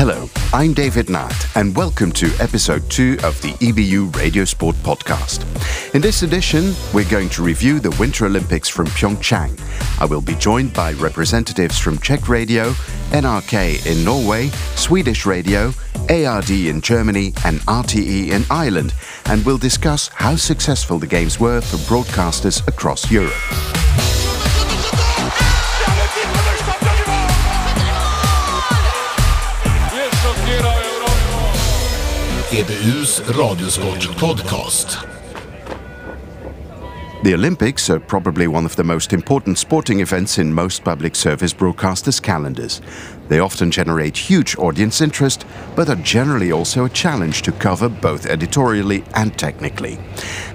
Hello, 0.00 0.30
I'm 0.52 0.74
David 0.74 1.08
Natt, 1.08 1.56
and 1.56 1.74
welcome 1.74 2.12
to 2.12 2.30
episode 2.38 2.88
2 2.88 3.14
of 3.24 3.42
the 3.42 3.52
EBU 3.54 4.14
Radio 4.14 4.44
Sport 4.44 4.76
podcast. 4.76 5.42
In 5.92 6.00
this 6.00 6.22
edition, 6.22 6.72
we're 6.94 7.10
going 7.10 7.28
to 7.30 7.42
review 7.42 7.80
the 7.80 7.90
Winter 7.98 8.26
Olympics 8.26 8.68
from 8.68 8.86
Pyeongchang. 8.86 9.60
I 10.00 10.04
will 10.04 10.20
be 10.20 10.36
joined 10.36 10.72
by 10.72 10.92
representatives 10.92 11.80
from 11.80 11.98
Czech 11.98 12.28
Radio, 12.28 12.70
NRK 13.10 13.86
in 13.86 14.04
Norway, 14.04 14.50
Swedish 14.76 15.26
Radio, 15.26 15.72
ARD 16.08 16.50
in 16.50 16.80
Germany, 16.80 17.34
and 17.44 17.58
RTE 17.62 18.30
in 18.30 18.44
Ireland, 18.52 18.94
and 19.24 19.44
we'll 19.44 19.58
discuss 19.58 20.06
how 20.14 20.36
successful 20.36 21.00
the 21.00 21.08
Games 21.08 21.40
were 21.40 21.60
for 21.60 21.76
broadcasters 21.92 22.64
across 22.68 23.10
Europe. 23.10 23.34
EBUs 32.50 33.20
Radiosport 33.32 34.06
Podcast. 34.16 35.04
The 37.22 37.34
Olympics 37.34 37.90
are 37.90 38.00
probably 38.00 38.46
one 38.46 38.64
of 38.64 38.74
the 38.74 38.84
most 38.84 39.12
important 39.12 39.58
sporting 39.58 40.00
events 40.00 40.38
in 40.38 40.54
most 40.54 40.82
public 40.82 41.14
service 41.14 41.52
broadcasters' 41.52 42.22
calendars. 42.22 42.80
They 43.28 43.40
often 43.40 43.70
generate 43.70 44.16
huge 44.16 44.56
audience 44.56 45.02
interest, 45.02 45.44
but 45.76 45.90
are 45.90 45.96
generally 45.96 46.50
also 46.50 46.86
a 46.86 46.88
challenge 46.88 47.42
to 47.42 47.52
cover 47.52 47.90
both 47.90 48.24
editorially 48.24 49.04
and 49.14 49.38
technically. 49.38 49.98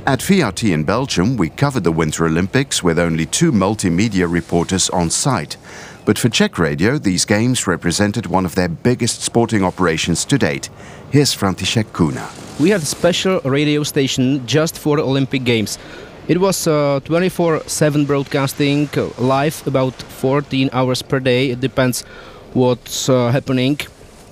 At 0.08 0.22
VRT 0.22 0.74
in 0.74 0.86
Belgium, 0.86 1.38
we 1.38 1.50
covered 1.50 1.84
the 1.84 1.92
Winter 1.92 2.26
Olympics 2.26 2.82
with 2.82 2.98
only 2.98 3.28
two 3.28 3.52
multimedia 3.52 4.26
reporters 4.28 4.90
on 4.90 5.12
site. 5.12 5.58
But 6.06 6.20
for 6.20 6.28
Czech 6.28 6.58
Radio, 6.58 6.98
these 6.98 7.24
games 7.24 7.66
represented 7.66 8.26
one 8.26 8.46
of 8.46 8.56
their 8.56 8.68
biggest 8.68 9.22
sporting 9.22 9.64
operations 9.64 10.26
to 10.26 10.38
date. 10.38 10.70
Here's 11.14 11.36
František 11.36 11.94
Kuna. 11.94 12.28
We 12.60 12.72
had 12.72 12.82
a 12.82 12.86
special 12.86 13.40
radio 13.42 13.84
station 13.84 14.48
just 14.48 14.80
for 14.80 14.98
the 14.98 15.04
Olympic 15.04 15.44
Games. 15.44 15.78
It 16.28 16.40
was 16.40 16.64
24 16.64 17.56
uh, 17.56 17.60
7 17.68 18.06
broadcasting 18.06 18.90
uh, 18.98 19.10
live 19.20 19.62
about 19.68 19.94
14 19.94 20.72
hours 20.74 21.04
per 21.04 21.20
day. 21.20 21.52
It 21.52 21.62
depends 21.62 22.02
what's 22.56 23.10
uh, 23.10 23.30
happening 23.30 23.78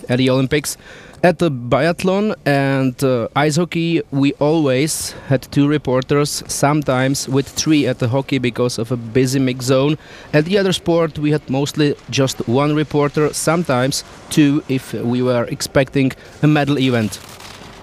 at 0.09 0.17
the 0.17 0.31
Olympics. 0.31 0.75
At 1.23 1.37
the 1.37 1.51
biathlon 1.51 2.33
and 2.47 3.03
uh, 3.03 3.27
ice 3.35 3.55
hockey, 3.55 4.01
we 4.09 4.33
always 4.39 5.11
had 5.27 5.43
two 5.51 5.67
reporters, 5.67 6.43
sometimes 6.47 7.29
with 7.29 7.47
three 7.47 7.85
at 7.85 7.99
the 7.99 8.07
hockey 8.07 8.39
because 8.39 8.79
of 8.79 8.91
a 8.91 8.97
busy 8.97 9.37
mix 9.37 9.65
zone. 9.65 9.99
At 10.33 10.45
the 10.45 10.57
other 10.57 10.73
sport, 10.73 11.19
we 11.19 11.29
had 11.29 11.47
mostly 11.47 11.95
just 12.09 12.47
one 12.47 12.75
reporter, 12.75 13.31
sometimes 13.33 14.03
two 14.31 14.63
if 14.67 14.93
we 14.93 15.21
were 15.21 15.43
expecting 15.43 16.11
a 16.41 16.47
medal 16.47 16.79
event. 16.79 17.19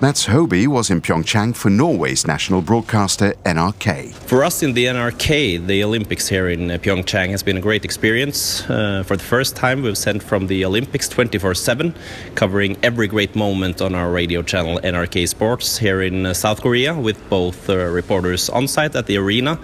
Mats 0.01 0.27
Hoby 0.27 0.69
was 0.69 0.91
in 0.91 1.01
Pyeongchang 1.01 1.57
for 1.57 1.71
Norway's 1.71 2.25
national 2.25 2.63
broadcaster 2.63 3.35
NRK. 3.45 4.15
For 4.15 4.45
us 4.45 4.63
in 4.63 4.75
the 4.75 4.85
NRK, 4.85 5.67
the 5.67 5.83
Olympics 5.83 6.29
here 6.29 6.49
in 6.49 6.71
uh, 6.71 6.79
Pyeongchang 6.79 7.31
has 7.31 7.43
been 7.43 7.57
a 7.57 7.61
great 7.61 7.85
experience. 7.85 8.63
Uh, 8.71 9.03
for 9.05 9.17
the 9.17 9.25
first 9.25 9.57
time, 9.57 9.83
we've 9.83 9.99
sent 9.99 10.23
from 10.23 10.47
the 10.47 10.65
Olympics 10.65 11.09
24 11.09 11.57
7, 11.57 11.93
covering 12.37 12.77
every 12.85 13.09
great 13.09 13.35
moment 13.35 13.83
on 13.83 13.97
our 13.97 14.13
radio 14.13 14.41
channel 14.41 14.79
NRK 14.85 15.27
Sports 15.27 15.79
here 15.79 16.01
in 16.01 16.27
uh, 16.27 16.33
South 16.33 16.63
Korea, 16.63 16.95
with 16.95 17.19
both 17.29 17.69
uh, 17.69 17.77
reporters 17.87 18.49
on 18.49 18.69
site 18.69 18.95
at 18.95 19.07
the 19.07 19.17
arena 19.17 19.59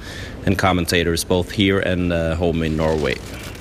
and 0.47 0.59
commentators 0.59 1.23
both 1.23 1.53
here 1.53 1.79
and 1.79 2.13
uh, 2.13 2.35
home 2.35 2.65
in 2.65 2.77
Norway. 2.77 3.15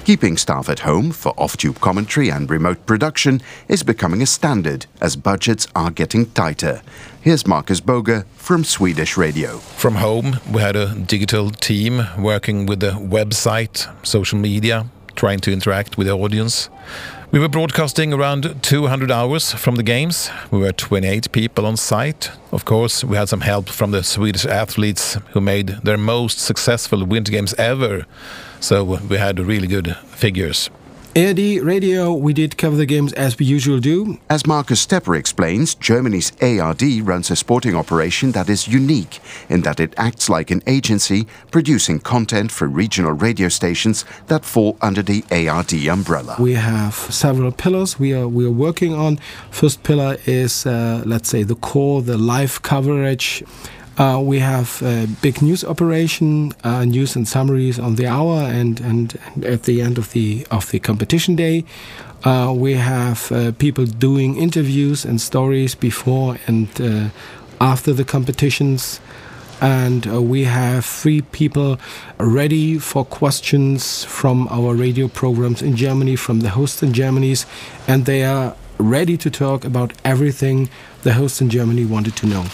Keeping 0.06 0.36
staff 0.36 0.68
at 0.68 0.80
home 0.80 1.12
for 1.12 1.34
off 1.38 1.56
tube 1.56 1.80
commentary 1.80 2.30
and 2.30 2.50
remote 2.50 2.86
production 2.86 3.42
is 3.70 3.84
becoming 3.84 4.22
a 4.22 4.26
standard 4.26 4.86
as 5.00 5.16
budgets 5.16 5.66
are 5.78 5.92
getting 5.92 6.30
tighter. 6.32 6.82
Here's 7.22 7.48
Marcus 7.48 7.80
Boger 7.80 8.26
from 8.36 8.66
Swedish 8.66 9.16
Radio. 9.16 9.60
From 9.60 9.96
home, 9.96 10.42
we 10.52 10.60
had 10.60 10.76
a 10.76 10.94
digital 10.94 11.52
team 11.52 12.06
working 12.20 12.66
with 12.66 12.82
the 12.82 12.92
website, 12.92 13.88
social 14.06 14.38
media, 14.38 14.88
trying 15.16 15.40
to 15.40 15.54
interact 15.54 15.98
with 15.98 16.08
the 16.08 16.14
audience. 16.14 16.70
We 17.32 17.40
were 17.40 17.48
broadcasting 17.48 18.12
around 18.14 18.62
200 18.62 19.10
hours 19.10 19.54
from 19.54 19.76
the 19.76 19.84
games. 19.84 20.30
We 20.52 20.60
were 20.60 20.74
28 20.74 21.32
people 21.32 21.66
on 21.66 21.78
site. 21.78 22.30
Of 22.52 22.66
course, 22.66 23.06
we 23.06 23.16
had 23.16 23.30
some 23.30 23.42
help 23.42 23.70
from 23.70 23.92
the 23.92 24.04
Swedish 24.04 24.46
athletes 24.46 25.18
who 25.32 25.40
made 25.40 25.70
their 25.84 25.98
most 25.98 26.40
successful 26.40 27.06
Winter 27.06 27.32
Games 27.32 27.54
ever. 27.54 28.06
So 28.64 28.86
we 28.86 29.18
had 29.18 29.42
really 29.42 29.68
good 29.68 29.98
figures. 30.16 30.70
ARD 31.18 31.38
Radio, 31.38 32.14
we 32.14 32.32
did 32.32 32.58
cover 32.58 32.78
the 32.78 32.86
games 32.86 33.12
as 33.12 33.38
we 33.38 33.46
usually 33.46 33.82
do. 33.82 34.20
As 34.30 34.48
Marcus 34.48 34.80
Stepper 34.80 35.18
explains, 35.18 35.76
Germany's 35.76 36.32
ARD 36.42 36.82
runs 37.02 37.30
a 37.30 37.36
sporting 37.36 37.76
operation 37.76 38.32
that 38.32 38.48
is 38.48 38.70
unique 38.70 39.20
in 39.50 39.64
that 39.64 39.82
it 39.82 39.94
acts 39.98 40.30
like 40.30 40.50
an 40.50 40.64
agency 40.66 41.28
producing 41.52 42.00
content 42.00 42.54
for 42.54 42.70
regional 42.70 43.12
radio 43.12 43.50
stations 43.50 44.06
that 44.28 44.46
fall 44.46 44.78
under 44.82 45.02
the 45.02 45.26
ARD 45.30 45.74
umbrella. 45.88 46.38
We 46.40 46.54
have 46.54 46.94
several 46.96 47.52
pillars 47.52 48.00
we 48.00 48.14
are 48.14 48.30
we 48.30 48.46
are 48.46 48.58
working 48.68 48.94
on. 48.94 49.18
First 49.52 49.84
pillar 49.84 50.16
is 50.26 50.66
uh, 50.66 51.04
let's 51.06 51.28
say 51.28 51.44
the 51.44 51.56
core, 51.56 52.02
the 52.02 52.18
live 52.18 52.62
coverage 52.62 53.44
uh, 53.98 54.20
we 54.24 54.40
have 54.40 54.82
a 54.82 55.08
big 55.22 55.42
news 55.42 55.64
operation, 55.64 56.54
uh, 56.64 56.84
news 56.84 57.16
and 57.16 57.28
summaries 57.28 57.78
on 57.78 57.96
the 57.96 58.08
hour, 58.08 58.42
and, 58.42 58.80
and, 58.80 59.20
at 59.44 59.64
the 59.64 59.82
end 59.82 59.98
of 59.98 60.12
the 60.14 60.48
of 60.50 60.72
the 60.72 60.80
competition 60.80 61.36
day, 61.36 61.64
uh, 62.24 62.52
we 62.56 62.74
have 62.74 63.32
uh, 63.32 63.52
people 63.54 63.86
doing 63.86 64.38
interviews 64.38 65.06
and 65.06 65.22
stories 65.22 65.76
before 65.76 66.38
and 66.48 66.70
uh, 66.82 67.10
after 67.62 67.94
the 67.94 68.04
competitions, 68.04 69.00
and 69.62 70.08
uh, 70.08 70.22
we 70.22 70.46
have 70.46 70.86
three 70.86 71.22
people 71.22 71.78
ready 72.18 72.80
for 72.80 73.06
questions 73.06 74.04
from 74.06 74.48
our 74.50 74.74
radio 74.74 75.08
programs 75.08 75.62
in 75.62 75.76
Germany, 75.76 76.16
from 76.16 76.40
the 76.40 76.50
hosts 76.50 76.82
in 76.82 76.94
Germany's, 76.94 77.46
and 77.88 78.06
they 78.06 78.24
are 78.24 78.56
ready 78.80 79.18
to 79.18 79.30
talk 79.30 79.64
about 79.64 79.94
everything 80.04 80.68
the 81.04 81.14
hosts 81.14 81.42
in 81.42 81.50
Germany 81.50 81.86
wanted 81.86 82.16
to 82.16 82.26
know. 82.26 82.46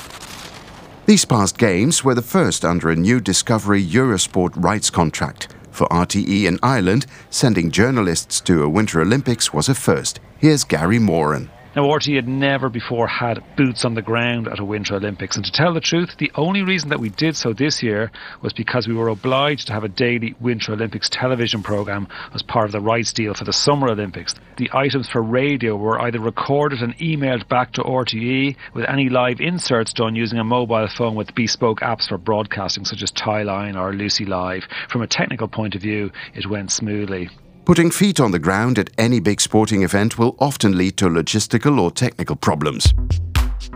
These 1.10 1.26
past 1.26 1.58
games 1.58 2.04
were 2.04 2.14
the 2.14 2.22
first 2.22 2.64
under 2.64 2.92
a 2.92 2.96
new 2.96 3.20
Discovery 3.20 3.84
Eurosport 3.84 4.52
rights 4.56 4.92
contract. 4.92 5.48
For 5.72 5.88
RTE 5.88 6.44
in 6.44 6.60
Ireland, 6.62 7.08
sending 7.32 7.72
journalists 7.72 8.40
to 8.42 8.62
a 8.62 8.70
Winter 8.70 9.02
Olympics 9.02 9.52
was 9.52 9.70
a 9.70 9.74
first. 9.74 10.20
Here's 10.38 10.64
Gary 10.64 11.00
Moran. 11.00 11.50
Now, 11.76 11.84
RTE 11.84 12.16
had 12.16 12.28
never 12.28 12.68
before 12.68 13.08
had 13.08 13.44
boots 13.56 13.86
on 13.86 13.94
the 13.94 14.02
ground 14.02 14.48
at 14.48 14.60
a 14.60 14.66
Winter 14.66 14.96
Olympics. 14.96 15.36
And 15.36 15.46
to 15.46 15.52
tell 15.52 15.72
the 15.72 15.80
truth, 15.80 16.18
the 16.18 16.32
only 16.34 16.64
reason 16.64 16.90
that 16.90 17.00
we 17.00 17.10
did 17.10 17.38
so 17.38 17.54
this 17.54 17.84
year 17.84 18.12
was 18.42 18.54
because 18.54 18.88
we 18.88 18.96
were 18.96 19.08
obliged 19.08 19.68
to 19.68 19.74
have 19.74 19.84
a 19.84 19.88
daily 19.88 20.36
Winter 20.40 20.74
Olympics 20.74 21.10
television 21.10 21.62
programme 21.62 22.08
as 22.34 22.42
part 22.42 22.66
of 22.66 22.72
the 22.72 22.80
rights 22.82 23.14
deal 23.14 23.36
for 23.36 23.44
the 23.44 23.54
Summer 23.54 23.90
Olympics. 23.90 24.34
The 24.58 24.72
items 24.74 25.10
for 25.10 25.22
radio 25.22 25.76
were 25.76 26.02
either 26.02 26.20
recorded 26.20 26.82
and 26.82 26.98
emailed 26.98 27.48
back 27.48 27.74
to 27.74 27.84
RTE 27.84 28.56
with 28.74 28.90
any 28.90 29.10
live 29.10 29.40
inserts 29.40 29.94
done 29.94 30.16
using 30.16 30.40
a 30.40 30.44
mobile 30.44 30.88
phone 30.88 31.14
with 31.14 31.36
bespoke 31.36 31.82
apps 31.82 32.08
for 32.08 32.18
broadcasting, 32.18 32.84
such 32.84 33.04
as 33.04 33.12
Tieline 33.12 33.76
or 33.76 33.94
LUCI 33.94 34.28
Live. 34.28 34.64
From 34.90 35.04
a 35.04 35.08
technical 35.08 35.48
point 35.48 35.76
of 35.76 35.84
view, 35.84 36.12
it 36.34 36.50
went 36.50 36.72
smoothly. 36.72 37.30
Putting 37.70 37.92
feet 37.92 38.20
on 38.20 38.32
the 38.32 38.40
ground 38.40 38.80
at 38.80 38.90
any 38.98 39.20
big 39.20 39.40
sporting 39.40 39.84
event 39.84 40.18
will 40.18 40.36
often 40.40 40.76
lead 40.76 40.98
to 40.98 41.06
logistical 41.06 41.80
or 41.80 41.92
technical 41.92 42.36
problems. 42.36 42.96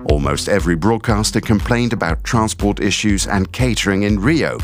Almost 0.09 0.49
every 0.49 0.75
broadcaster 0.75 1.41
complained 1.41 1.93
about 1.93 2.23
transport 2.23 2.79
issues 2.79 3.27
and 3.27 3.51
catering 3.51 4.03
in 4.03 4.19
Rio. 4.19 4.57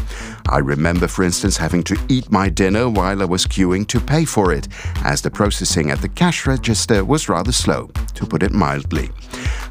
I 0.50 0.60
remember, 0.60 1.08
for 1.08 1.24
instance, 1.24 1.58
having 1.58 1.84
to 1.84 1.98
eat 2.10 2.32
my 2.32 2.50
dinner 2.50 2.90
while 2.90 3.22
I 3.22 3.26
was 3.26 3.46
queuing 3.46 3.88
to 3.88 4.00
pay 4.00 4.26
for 4.26 4.52
it, 4.54 4.68
as 5.04 5.22
the 5.22 5.32
processing 5.32 5.92
at 5.92 6.02
the 6.02 6.10
cash 6.10 6.46
register 6.46 7.04
was 7.06 7.30
rather 7.30 7.52
slow, 7.52 7.88
to 8.16 8.26
put 8.26 8.44
it 8.44 8.52
mildly. 8.52 9.10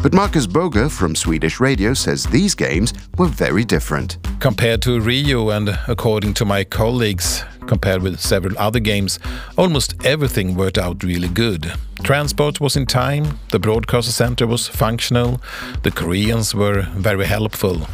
But 0.02 0.14
Marcus 0.14 0.46
Boger 0.46 0.88
from 0.88 1.16
Swedish 1.16 1.60
Radio 1.60 1.94
says 1.94 2.24
these 2.24 2.54
games 2.54 2.92
were 3.16 3.26
very 3.26 3.64
different. 3.64 4.18
Compared 4.40 4.82
to 4.82 5.00
Rio, 5.00 5.50
and 5.50 5.76
according 5.88 6.34
to 6.34 6.44
my 6.44 6.62
colleagues, 6.62 7.44
compared 7.66 8.02
with 8.02 8.20
several 8.20 8.56
other 8.58 8.80
games, 8.80 9.18
almost 9.56 9.94
everything 10.04 10.54
worked 10.54 10.78
out 10.78 11.02
really 11.02 11.28
good. 11.28 11.72
Transport 12.02 12.60
was 12.60 12.76
in 12.76 12.86
time, 12.86 13.38
the 13.50 13.58
broadcaster 13.58 14.12
center 14.12 14.46
was 14.46 14.66
functional, 14.68 15.40
the 15.82 15.90
Koreans 15.90 16.54
were 16.54 16.82
very 16.96 17.26
helpful. 17.26 17.86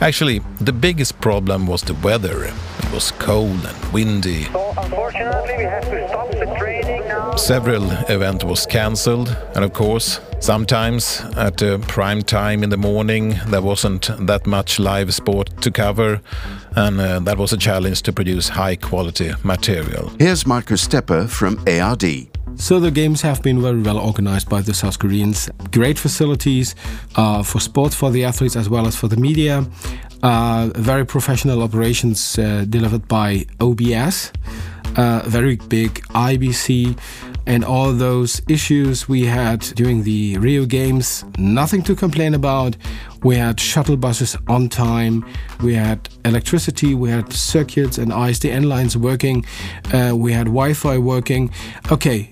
Actually, 0.00 0.40
the 0.60 0.72
biggest 0.72 1.20
problem 1.20 1.66
was 1.66 1.82
the 1.82 1.94
weather. 1.94 2.44
It 2.44 2.92
was 2.92 3.10
cold 3.12 3.64
and 3.64 3.92
windy. 3.92 4.44
So 4.44 4.74
unfortunately, 4.76 5.56
we 5.58 5.64
have 5.64 5.84
to 5.90 6.08
stop 6.08 6.30
the 6.30 6.54
training 6.58 7.08
now. 7.08 7.34
Several 7.36 7.90
events 8.08 8.44
was 8.44 8.66
cancelled, 8.66 9.36
and 9.54 9.64
of 9.64 9.72
course, 9.72 10.20
sometimes 10.40 11.20
at 11.36 11.56
the 11.56 11.82
prime 11.88 12.22
time 12.22 12.62
in 12.62 12.70
the 12.70 12.76
morning 12.76 13.36
there 13.46 13.62
wasn't 13.62 14.10
that 14.26 14.46
much 14.46 14.78
live 14.78 15.12
sport 15.14 15.50
to 15.62 15.70
cover, 15.70 16.20
and 16.76 17.00
uh, 17.00 17.20
that 17.20 17.38
was 17.38 17.52
a 17.52 17.56
challenge 17.58 18.02
to 18.02 18.12
produce 18.12 18.48
high 18.50 18.76
quality 18.76 19.32
material. 19.42 20.12
Here's 20.18 20.46
Marcus 20.46 20.82
Stepper 20.82 21.26
from 21.26 21.58
ARD. 21.66 22.35
So 22.56 22.80
the 22.80 22.90
games 22.90 23.22
have 23.22 23.42
been 23.42 23.60
very 23.60 23.80
well 23.80 23.98
organized 23.98 24.48
by 24.48 24.62
the 24.62 24.74
South 24.74 24.98
Koreans. 24.98 25.50
Great 25.70 25.98
facilities 25.98 26.74
uh, 27.14 27.42
for 27.42 27.60
sports 27.60 27.94
for 27.94 28.10
the 28.10 28.24
athletes 28.24 28.56
as 28.56 28.68
well 28.68 28.86
as 28.86 28.96
for 28.96 29.08
the 29.08 29.16
media. 29.16 29.64
Uh, 30.22 30.70
very 30.74 31.04
professional 31.04 31.62
operations 31.62 32.38
uh, 32.38 32.64
delivered 32.68 33.06
by 33.08 33.44
OBS. 33.60 34.32
Uh, 34.96 35.22
very 35.26 35.56
big 35.56 35.94
IBC 36.14 36.98
and 37.46 37.64
all 37.64 37.92
those 37.92 38.42
issues 38.48 39.08
we 39.08 39.24
had 39.24 39.60
during 39.60 40.02
the 40.02 40.36
Rio 40.38 40.64
Games, 40.66 41.24
nothing 41.38 41.82
to 41.84 41.94
complain 41.94 42.34
about. 42.34 42.76
We 43.22 43.36
had 43.36 43.60
shuttle 43.60 43.96
buses 43.96 44.36
on 44.48 44.68
time, 44.68 45.24
we 45.62 45.74
had 45.74 46.08
electricity, 46.24 46.94
we 46.94 47.10
had 47.10 47.32
circuits 47.32 47.98
and 47.98 48.10
ISDN 48.10 48.64
lines 48.66 48.96
working, 48.96 49.44
uh, 49.92 50.12
we 50.16 50.32
had 50.32 50.46
Wi 50.46 50.72
Fi 50.72 50.98
working. 50.98 51.50
Okay, 51.92 52.30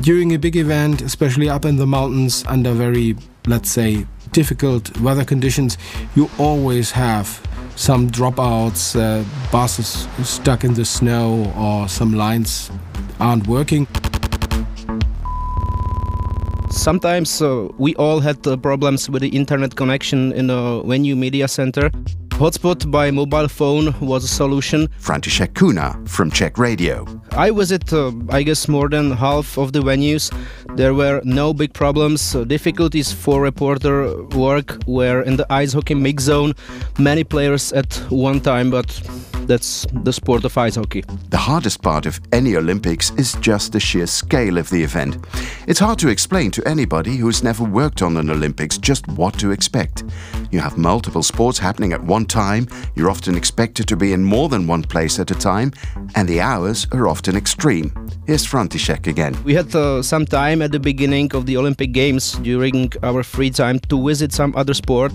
during 0.00 0.34
a 0.34 0.38
big 0.38 0.56
event, 0.56 1.02
especially 1.02 1.48
up 1.48 1.64
in 1.64 1.76
the 1.76 1.86
mountains 1.86 2.44
under 2.46 2.72
very, 2.72 3.16
let's 3.46 3.70
say, 3.70 4.06
difficult 4.32 4.96
weather 5.00 5.24
conditions, 5.24 5.78
you 6.14 6.28
always 6.38 6.90
have 6.90 7.40
some 7.76 8.10
dropouts, 8.10 8.94
uh, 8.94 9.24
buses 9.50 10.06
stuck 10.22 10.64
in 10.64 10.74
the 10.74 10.84
snow, 10.84 11.52
or 11.56 11.88
some 11.88 12.12
lines 12.12 12.70
aren't 13.18 13.46
working. 13.46 13.86
Sometimes 16.70 17.40
uh, 17.40 17.68
we 17.78 17.94
all 17.94 18.20
had 18.20 18.46
uh, 18.46 18.56
problems 18.56 19.08
with 19.08 19.22
the 19.22 19.28
internet 19.28 19.76
connection 19.76 20.32
in 20.32 20.50
a 20.50 20.82
venue 20.82 21.16
media 21.16 21.48
center. 21.48 21.90
Hotspot 22.38 22.90
by 22.90 23.12
mobile 23.12 23.46
phone 23.46 23.94
was 24.00 24.24
a 24.24 24.28
solution. 24.28 24.88
František 25.00 25.54
Kuna 25.54 25.96
from 26.04 26.32
Czech 26.32 26.58
Radio. 26.58 27.06
I 27.30 27.52
visit, 27.52 27.92
uh, 27.92 28.10
I 28.28 28.42
guess, 28.42 28.66
more 28.66 28.88
than 28.88 29.12
half 29.12 29.56
of 29.56 29.72
the 29.72 29.80
venues. 29.80 30.32
There 30.74 30.94
were 30.94 31.20
no 31.22 31.54
big 31.54 31.72
problems. 31.72 32.32
Difficulties 32.32 33.12
for 33.12 33.40
reporter 33.40 34.20
work 34.36 34.78
were 34.88 35.22
in 35.22 35.36
the 35.36 35.46
ice 35.48 35.72
hockey 35.74 35.94
mix 35.94 36.24
zone. 36.24 36.54
Many 36.98 37.22
players 37.22 37.72
at 37.72 37.94
one 38.10 38.40
time, 38.40 38.68
but 38.68 38.90
that's 39.46 39.86
the 39.92 40.12
sport 40.12 40.44
of 40.44 40.56
ice 40.58 40.76
hockey. 40.76 41.04
The 41.30 41.38
hardest 41.38 41.82
part 41.82 42.06
of 42.06 42.20
any 42.32 42.56
Olympics 42.56 43.10
is 43.12 43.34
just 43.40 43.72
the 43.72 43.80
sheer 43.80 44.06
scale 44.06 44.58
of 44.58 44.70
the 44.70 44.82
event. 44.82 45.18
It's 45.66 45.80
hard 45.80 45.98
to 46.00 46.08
explain 46.08 46.50
to 46.52 46.66
anybody 46.68 47.16
who's 47.16 47.42
never 47.42 47.64
worked 47.64 48.02
on 48.02 48.16
an 48.16 48.30
Olympics 48.30 48.78
just 48.78 49.06
what 49.08 49.38
to 49.38 49.50
expect. 49.50 50.04
You 50.50 50.60
have 50.60 50.78
multiple 50.78 51.22
sports 51.22 51.58
happening 51.58 51.92
at 51.92 52.02
one 52.02 52.26
time, 52.26 52.68
you're 52.94 53.10
often 53.10 53.36
expected 53.36 53.88
to 53.88 53.96
be 53.96 54.12
in 54.12 54.22
more 54.22 54.48
than 54.48 54.66
one 54.66 54.82
place 54.82 55.18
at 55.18 55.30
a 55.30 55.34
time, 55.34 55.72
and 56.14 56.28
the 56.28 56.40
hours 56.40 56.86
are 56.92 57.08
often 57.08 57.36
extreme. 57.36 57.92
Here's 58.26 58.46
František 58.46 59.06
again. 59.06 59.36
We 59.44 59.54
had 59.54 59.74
uh, 59.74 60.02
some 60.02 60.26
time 60.26 60.62
at 60.62 60.72
the 60.72 60.80
beginning 60.80 61.34
of 61.34 61.46
the 61.46 61.56
Olympic 61.56 61.92
Games 61.92 62.32
during 62.42 62.92
our 63.02 63.22
free 63.22 63.50
time 63.50 63.80
to 63.88 64.06
visit 64.06 64.32
some 64.32 64.54
other 64.56 64.74
sport, 64.74 65.12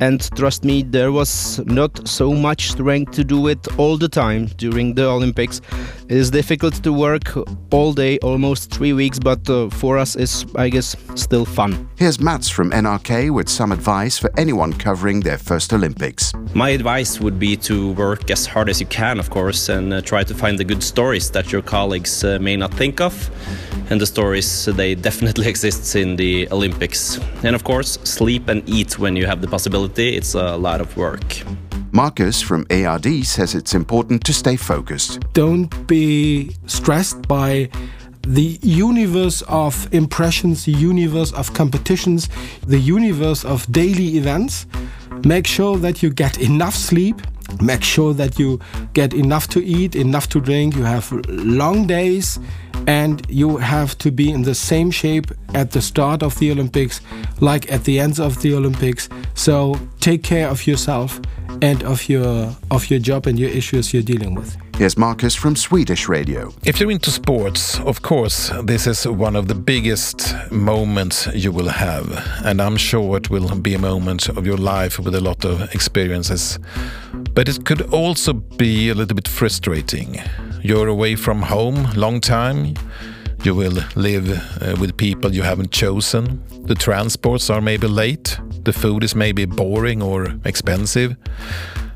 and 0.00 0.20
trust 0.36 0.64
me, 0.64 0.82
there 0.82 1.12
was 1.12 1.60
not 1.66 2.08
so 2.08 2.32
much 2.32 2.70
strength 2.70 3.12
to 3.12 3.24
do 3.24 3.46
it 3.48 3.69
all 3.78 3.96
the 3.96 4.08
time 4.08 4.46
during 4.56 4.94
the 4.94 5.06
Olympics. 5.06 5.60
It 6.08 6.16
is 6.16 6.30
difficult 6.30 6.74
to 6.82 6.92
work 6.92 7.36
all 7.70 7.92
day, 7.92 8.18
almost 8.18 8.70
three 8.70 8.92
weeks, 8.92 9.18
but 9.18 9.48
uh, 9.48 9.68
for 9.70 9.98
us 9.98 10.16
is, 10.16 10.44
I 10.56 10.68
guess, 10.68 10.96
still 11.14 11.44
fun. 11.44 11.88
Here's 11.96 12.18
Mats 12.20 12.48
from 12.48 12.70
NRK 12.70 13.30
with 13.30 13.48
some 13.48 13.72
advice 13.72 14.18
for 14.18 14.30
anyone 14.36 14.72
covering 14.72 15.20
their 15.20 15.38
first 15.38 15.72
Olympics. 15.72 16.32
My 16.54 16.70
advice 16.70 17.20
would 17.20 17.38
be 17.38 17.56
to 17.58 17.92
work 17.92 18.30
as 18.30 18.46
hard 18.46 18.68
as 18.68 18.80
you 18.80 18.86
can, 18.86 19.18
of 19.18 19.30
course, 19.30 19.68
and 19.68 19.92
uh, 19.92 20.00
try 20.00 20.24
to 20.24 20.34
find 20.34 20.58
the 20.58 20.64
good 20.64 20.82
stories 20.82 21.30
that 21.30 21.52
your 21.52 21.62
colleagues 21.62 22.24
uh, 22.24 22.38
may 22.40 22.56
not 22.56 22.74
think 22.74 23.00
of. 23.00 23.30
And 23.90 24.00
the 24.00 24.06
stories, 24.06 24.68
uh, 24.68 24.72
they 24.72 24.94
definitely 25.08 25.48
exist 25.48 25.94
in 25.94 26.16
the 26.16 26.48
Olympics. 26.50 27.18
And 27.44 27.54
of 27.54 27.64
course, 27.64 27.98
sleep 28.04 28.48
and 28.48 28.68
eat 28.68 28.98
when 28.98 29.16
you 29.16 29.26
have 29.26 29.40
the 29.40 29.48
possibility. 29.48 30.16
It's 30.16 30.34
a 30.34 30.56
lot 30.56 30.80
of 30.80 30.96
work. 30.96 31.42
Marcus 31.92 32.40
from 32.40 32.66
ARD 32.70 33.24
says 33.24 33.54
it's 33.54 33.74
important 33.74 34.24
to 34.24 34.32
stay 34.32 34.56
focused. 34.56 35.20
Don't 35.32 35.86
be 35.86 36.54
stressed 36.66 37.26
by 37.26 37.68
the 38.22 38.58
universe 38.62 39.42
of 39.48 39.92
impressions, 39.92 40.64
the 40.64 40.72
universe 40.72 41.32
of 41.32 41.52
competitions, 41.52 42.28
the 42.66 42.78
universe 42.78 43.44
of 43.44 43.70
daily 43.72 44.18
events. 44.18 44.66
Make 45.24 45.46
sure 45.46 45.78
that 45.78 46.02
you 46.02 46.10
get 46.10 46.38
enough 46.40 46.74
sleep. 46.74 47.20
Make 47.60 47.82
sure 47.82 48.14
that 48.14 48.38
you 48.38 48.60
get 48.94 49.14
enough 49.14 49.48
to 49.48 49.64
eat, 49.64 49.94
enough 49.94 50.28
to 50.30 50.40
drink. 50.40 50.76
You 50.76 50.84
have 50.84 51.10
long 51.28 51.86
days 51.86 52.38
and 52.86 53.24
you 53.28 53.56
have 53.58 53.96
to 53.98 54.10
be 54.10 54.30
in 54.30 54.42
the 54.42 54.54
same 54.54 54.90
shape 54.90 55.30
at 55.54 55.70
the 55.72 55.82
start 55.82 56.22
of 56.22 56.38
the 56.38 56.50
Olympics 56.50 57.00
like 57.40 57.70
at 57.70 57.84
the 57.84 58.00
end 58.00 58.18
of 58.20 58.40
the 58.42 58.54
Olympics. 58.54 59.08
So 59.34 59.78
take 60.00 60.22
care 60.22 60.48
of 60.48 60.66
yourself 60.66 61.20
and 61.62 61.82
of 61.84 62.08
your 62.08 62.56
of 62.70 62.90
your 62.90 63.00
job 63.00 63.26
and 63.26 63.38
your 63.38 63.50
issues 63.50 63.92
you're 63.92 64.02
dealing 64.02 64.34
with. 64.34 64.56
Here's 64.80 64.96
Marcus 64.96 65.34
from 65.34 65.56
Swedish 65.56 66.08
Radio. 66.08 66.54
If 66.64 66.80
you're 66.80 66.90
into 66.90 67.10
sports, 67.10 67.78
of 67.80 68.00
course, 68.00 68.50
this 68.64 68.86
is 68.86 69.06
one 69.06 69.36
of 69.36 69.46
the 69.46 69.54
biggest 69.54 70.34
moments 70.50 71.28
you 71.34 71.52
will 71.52 71.68
have. 71.68 72.08
And 72.46 72.62
I'm 72.62 72.78
sure 72.78 73.18
it 73.18 73.28
will 73.28 73.54
be 73.56 73.74
a 73.74 73.78
moment 73.78 74.30
of 74.30 74.46
your 74.46 74.56
life 74.56 74.98
with 74.98 75.14
a 75.14 75.20
lot 75.20 75.44
of 75.44 75.74
experiences. 75.74 76.58
But 77.34 77.48
it 77.48 77.64
could 77.64 77.82
also 77.92 78.32
be 78.32 78.90
a 78.90 78.94
little 78.94 79.14
bit 79.14 79.28
frustrating. 79.28 80.20
You're 80.62 80.88
away 80.88 81.16
from 81.16 81.42
home 81.42 81.88
long 81.94 82.20
time. 82.20 82.74
You 83.42 83.54
will 83.54 83.78
live 83.94 84.28
uh, 84.62 84.76
with 84.78 84.96
people 84.96 85.34
you 85.34 85.42
haven't 85.42 85.70
chosen. 85.70 86.42
The 86.64 86.74
transports 86.74 87.48
are 87.48 87.60
maybe 87.62 87.86
late. 87.86 88.38
The 88.64 88.72
food 88.72 89.02
is 89.02 89.14
maybe 89.14 89.46
boring 89.46 90.02
or 90.02 90.34
expensive. 90.44 91.16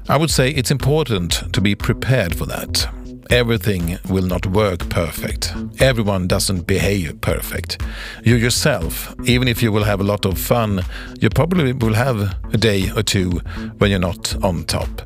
I 0.08 0.16
would 0.16 0.30
say 0.30 0.50
it's 0.50 0.70
important 0.70 1.52
to 1.52 1.60
be 1.60 1.74
prepared 1.74 2.34
for 2.34 2.46
that. 2.46 2.88
Everything 3.30 3.98
will 4.08 4.26
not 4.26 4.46
work 4.46 4.88
perfect. 4.88 5.52
Everyone 5.80 6.26
doesn't 6.28 6.66
behave 6.66 7.20
perfect. 7.20 7.82
You 8.22 8.36
yourself, 8.36 9.14
even 9.24 9.48
if 9.48 9.62
you 9.62 9.72
will 9.72 9.84
have 9.84 10.00
a 10.00 10.04
lot 10.04 10.24
of 10.24 10.38
fun, 10.38 10.82
you 11.20 11.30
probably 11.30 11.72
will 11.72 11.94
have 11.94 12.36
a 12.52 12.56
day 12.56 12.90
or 12.94 13.02
two 13.02 13.40
when 13.78 13.90
you're 13.90 13.98
not 13.98 14.34
on 14.42 14.64
top. 14.64 15.02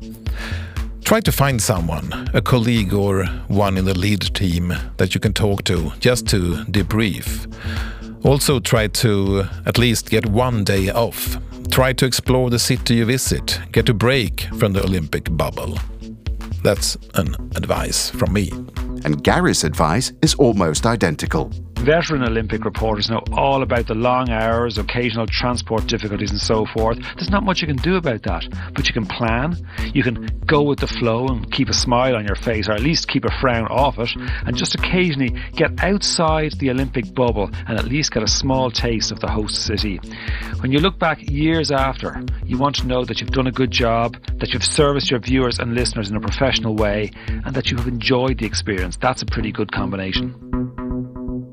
Try 1.09 1.21
to 1.21 1.31
find 1.31 1.59
someone, 1.59 2.29
a 2.35 2.39
colleague 2.39 2.93
or 2.93 3.25
one 3.47 3.79
in 3.79 3.85
the 3.85 3.97
lead 3.97 4.21
team 4.35 4.71
that 4.97 5.15
you 5.15 5.19
can 5.19 5.33
talk 5.33 5.63
to 5.63 5.91
just 5.99 6.27
to 6.27 6.57
debrief. 6.65 7.47
Also, 8.23 8.59
try 8.59 8.85
to 8.85 9.45
at 9.65 9.79
least 9.79 10.11
get 10.11 10.27
one 10.27 10.63
day 10.63 10.91
off. 10.91 11.35
Try 11.71 11.93
to 11.93 12.05
explore 12.05 12.51
the 12.51 12.59
city 12.59 12.97
you 12.97 13.05
visit, 13.05 13.59
get 13.71 13.89
a 13.89 13.93
break 13.95 14.41
from 14.59 14.73
the 14.73 14.83
Olympic 14.83 15.35
bubble. 15.35 15.79
That's 16.61 16.95
an 17.15 17.33
advice 17.55 18.11
from 18.11 18.31
me. 18.31 18.51
And 19.03 19.23
Gary's 19.23 19.63
advice 19.63 20.13
is 20.21 20.35
almost 20.35 20.85
identical. 20.85 21.51
Veteran 21.79 22.23
Olympic 22.23 22.65
reporters 22.65 23.09
know 23.09 23.23
all 23.31 23.63
about 23.63 23.87
the 23.87 23.95
long 23.95 24.29
hours, 24.29 24.77
occasional 24.77 25.25
transport 25.25 25.87
difficulties, 25.87 26.29
and 26.29 26.39
so 26.39 26.65
forth. 26.65 26.99
There's 27.15 27.29
not 27.29 27.43
much 27.43 27.61
you 27.61 27.67
can 27.67 27.77
do 27.77 27.95
about 27.95 28.23
that, 28.23 28.45
but 28.73 28.87
you 28.87 28.93
can 28.93 29.05
plan. 29.05 29.55
You 29.93 30.03
can 30.03 30.27
go 30.45 30.61
with 30.61 30.79
the 30.79 30.87
flow 30.87 31.27
and 31.27 31.49
keep 31.51 31.69
a 31.69 31.73
smile 31.73 32.15
on 32.15 32.25
your 32.25 32.35
face, 32.35 32.67
or 32.67 32.73
at 32.73 32.81
least 32.81 33.07
keep 33.07 33.23
a 33.23 33.31
frown 33.39 33.67
off 33.67 33.97
it, 33.97 34.09
and 34.45 34.57
just 34.57 34.75
occasionally 34.75 35.29
get 35.53 35.83
outside 35.83 36.51
the 36.59 36.69
Olympic 36.69 37.13
bubble 37.13 37.49
and 37.67 37.79
at 37.79 37.85
least 37.85 38.11
get 38.11 38.23
a 38.23 38.27
small 38.27 38.69
taste 38.69 39.11
of 39.11 39.19
the 39.21 39.29
host 39.29 39.65
city. 39.65 39.99
When 40.59 40.71
you 40.71 40.79
look 40.79 40.99
back 40.99 41.19
years 41.29 41.71
after, 41.71 42.21
you 42.45 42.57
want 42.57 42.75
to 42.75 42.87
know 42.87 43.05
that 43.05 43.21
you've 43.21 43.31
done 43.31 43.47
a 43.47 43.51
good 43.51 43.71
job, 43.71 44.17
that 44.39 44.53
you've 44.53 44.65
serviced 44.65 45.09
your 45.09 45.21
viewers 45.21 45.59
and 45.59 45.73
listeners 45.73 46.09
in 46.09 46.17
a 46.17 46.21
professional 46.21 46.75
way, 46.75 47.11
and 47.27 47.55
that 47.55 47.71
you 47.71 47.77
have 47.77 47.87
enjoyed 47.87 48.37
the 48.37 48.45
experience. 48.45 48.97
That's 48.97 49.21
a 49.21 49.25
pretty 49.25 49.51
good 49.51 49.71
combination. 49.71 50.68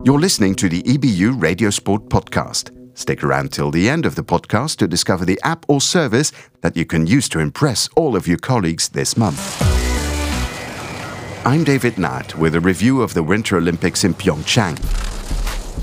You're 0.06 0.20
listening 0.20 0.54
to 0.56 0.68
the 0.68 0.84
EBU 0.84 1.42
Radio 1.42 1.68
Sport 1.68 2.08
podcast. 2.08 2.70
Stick 2.96 3.24
around 3.24 3.52
till 3.52 3.72
the 3.72 3.88
end 3.88 4.06
of 4.06 4.14
the 4.14 4.22
podcast 4.22 4.76
to 4.76 4.86
discover 4.86 5.24
the 5.24 5.40
app 5.42 5.66
or 5.68 5.80
service 5.80 6.30
that 6.60 6.76
you 6.76 6.86
can 6.86 7.08
use 7.08 7.28
to 7.30 7.40
impress 7.40 7.88
all 7.96 8.14
of 8.14 8.28
your 8.28 8.38
colleagues 8.38 8.90
this 8.90 9.16
month. 9.16 9.60
I'm 11.44 11.64
David 11.64 11.94
Natt 11.94 12.36
with 12.36 12.54
a 12.54 12.60
review 12.60 13.02
of 13.02 13.14
the 13.14 13.24
Winter 13.24 13.56
Olympics 13.56 14.04
in 14.04 14.14
Pyeongchang. 14.14 14.78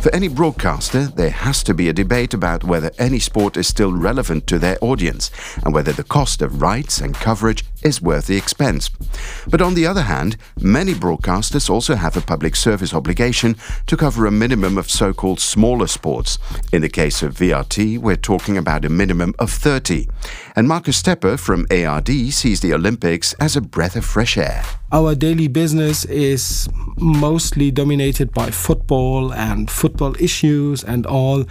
For 0.01 0.15
any 0.15 0.29
broadcaster, 0.29 1.07
there 1.07 1.29
has 1.29 1.61
to 1.63 1.73
be 1.73 1.89
a 1.89 1.93
debate 1.93 2.33
about 2.33 2.63
whether 2.63 2.91
any 2.97 3.19
sport 3.19 3.57
is 3.57 3.67
still 3.67 3.91
relevant 3.91 4.47
to 4.47 4.57
their 4.57 4.77
audience 4.79 5.31
and 5.65 5.73
whether 5.73 5.91
the 5.91 6.05
cost 6.05 6.41
of 6.41 6.61
rights 6.61 7.01
and 7.01 7.13
coverage 7.13 7.65
is 7.83 8.01
worth 8.01 8.27
the 8.27 8.37
expense. 8.37 8.89
But 9.47 9.61
on 9.61 9.73
the 9.73 9.85
other 9.85 10.03
hand, 10.03 10.37
many 10.59 10.93
broadcasters 10.93 11.69
also 11.69 11.95
have 11.95 12.17
a 12.17 12.21
public 12.21 12.55
service 12.55 12.93
obligation 12.93 13.55
to 13.87 13.97
cover 13.97 14.25
a 14.25 14.31
minimum 14.31 14.77
of 14.77 14.89
so 14.89 15.13
called 15.13 15.39
smaller 15.39 15.87
sports. 15.87 16.37
In 16.71 16.81
the 16.81 16.89
case 16.89 17.23
of 17.23 17.35
VRT, 17.35 17.97
we're 17.99 18.15
talking 18.15 18.57
about 18.57 18.85
a 18.85 18.89
minimum 18.89 19.33
of 19.39 19.51
30. 19.51 20.07
And 20.55 20.67
Markus 20.67 20.97
Stepper 20.97 21.37
from 21.37 21.65
ARD 21.71 22.09
sees 22.31 22.61
the 22.61 22.73
Olympics 22.73 23.33
as 23.39 23.55
a 23.55 23.61
breath 23.61 23.95
of 23.95 24.05
fresh 24.05 24.37
air. 24.37 24.63
Our 24.91 25.15
daily 25.15 25.47
business 25.47 26.05
is 26.05 26.69
mostly 26.97 27.71
dominated 27.71 28.31
by 28.31 28.51
football 28.51 29.33
and 29.33 29.69
football 29.69 30.15
issues 30.19 30.83
and 30.83 31.07
all 31.07 31.45